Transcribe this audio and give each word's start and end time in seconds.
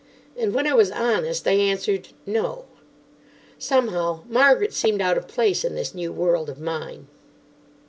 And, 0.35 0.55
when 0.55 0.65
I 0.65 0.73
was 0.73 0.89
honest, 0.89 1.47
I 1.47 1.51
answered, 1.51 2.07
No. 2.25 2.65
Somehow 3.59 4.23
Margaret 4.27 4.73
seemed 4.73 4.99
out 4.99 5.15
of 5.15 5.27
place 5.27 5.63
in 5.63 5.75
this 5.75 5.93
new 5.93 6.11
world 6.11 6.49
of 6.49 6.59
mine. 6.59 7.05